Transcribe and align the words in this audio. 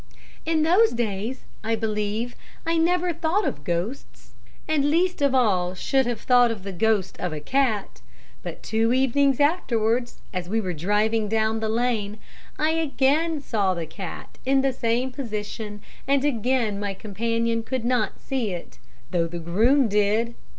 "In 0.47 0.63
those 0.63 0.93
days, 0.93 1.43
I 1.63 1.75
believe, 1.75 2.35
I 2.65 2.75
never 2.75 3.13
thought 3.13 3.45
of 3.45 3.63
ghosts, 3.63 4.31
and 4.67 4.89
least 4.89 5.21
of 5.21 5.35
all 5.35 5.75
should 5.75 6.07
have 6.07 6.21
thought 6.21 6.49
of 6.49 6.63
the 6.63 6.71
ghost 6.71 7.19
of 7.19 7.31
a 7.33 7.39
cat; 7.39 8.01
but 8.41 8.63
two 8.63 8.93
evenings 8.93 9.39
afterwards, 9.39 10.17
as 10.33 10.49
we 10.49 10.59
were 10.59 10.73
driving 10.73 11.27
down 11.27 11.59
the 11.59 11.69
lane, 11.69 12.17
I 12.57 12.71
again 12.71 13.41
saw 13.41 13.75
the 13.75 13.85
cat 13.85 14.39
in 14.43 14.61
the 14.61 14.73
same 14.73 15.11
position 15.11 15.83
and 16.07 16.25
again 16.25 16.79
my 16.79 16.95
companion 16.95 17.61
could 17.61 17.85
not 17.85 18.19
see 18.19 18.53
it, 18.53 18.79
though 19.11 19.27
the 19.27 19.37
groom 19.37 19.87
did. 19.87 20.33